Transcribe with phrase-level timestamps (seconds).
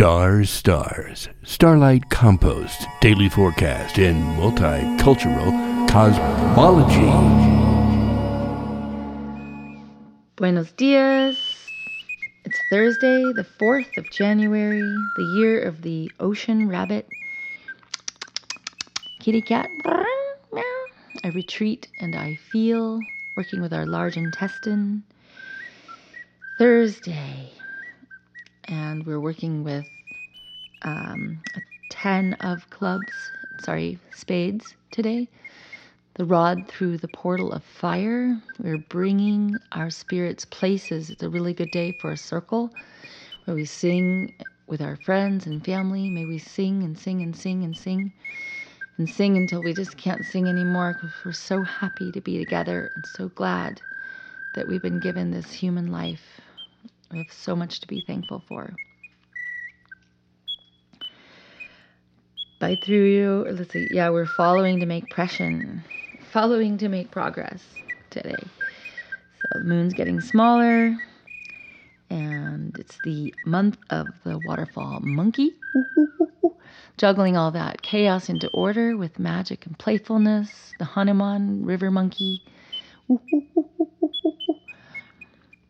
[0.00, 5.52] Stars, stars, starlight compost, daily forecast, and multicultural
[5.90, 7.04] cosmology.
[10.36, 11.36] Buenos dias.
[12.46, 14.80] It's Thursday, the 4th of January,
[15.18, 17.06] the year of the ocean rabbit.
[19.20, 19.68] Kitty cat.
[21.22, 23.00] I retreat and I feel,
[23.36, 25.02] working with our large intestine.
[26.58, 27.52] Thursday.
[28.70, 29.90] And we're working with
[30.82, 35.28] um, a 10 of clubs, sorry, spades today.
[36.14, 38.40] The rod through the portal of fire.
[38.60, 41.10] We're bringing our spirits places.
[41.10, 42.72] It's a really good day for a circle
[43.44, 44.32] where we sing
[44.68, 46.10] with our friends and family.
[46.10, 48.12] May we sing and sing and sing and sing
[48.98, 52.92] and sing until we just can't sing anymore because we're so happy to be together
[52.94, 53.82] and so glad
[54.54, 56.40] that we've been given this human life.
[57.10, 58.74] We have so much to be thankful for.
[62.60, 65.82] By through you, let's see, yeah, we're following to make pression,
[66.32, 67.64] following to make progress
[68.10, 68.38] today.
[69.40, 70.96] So the moon's getting smaller,
[72.10, 75.56] and it's the month of the waterfall monkey.
[76.98, 82.42] Juggling all that chaos into order with magic and playfulness, the Hanuman river monkey.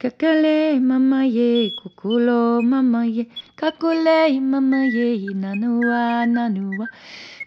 [0.00, 6.88] Kakale mama ye, kukulo mama ye, kakule mama ye, nanua nanua.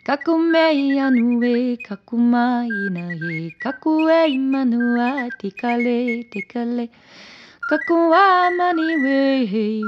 [0.06, 6.90] Kakume anue, kakuma ina ye, kakue manua, tikale, tikale.
[7.70, 9.82] Kakua mani we, we,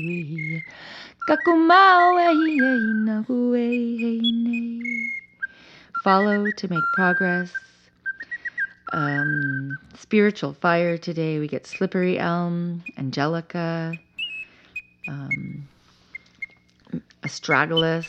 [0.00, 0.62] we.
[1.28, 2.24] Kakuma we,
[3.04, 3.66] na we.
[6.02, 7.52] Follow to make progress
[8.96, 11.38] um, spiritual fire today.
[11.38, 13.98] We get slippery elm, angelica,
[15.06, 15.68] um,
[17.22, 18.08] astragalus,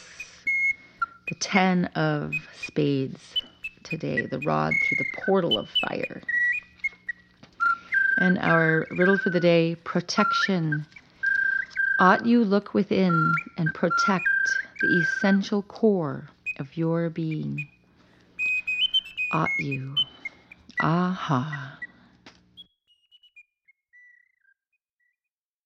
[1.28, 3.36] the ten of spades
[3.84, 6.22] today, the rod through the portal of fire.
[8.18, 10.86] And our riddle for the day protection.
[12.00, 14.26] Ought you look within and protect
[14.82, 16.30] the essential core
[16.60, 17.68] of your being?
[19.34, 19.96] Ought you?
[20.78, 21.80] 啊哈